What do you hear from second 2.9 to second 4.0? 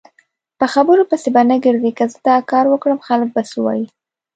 خلک به څه وایي؟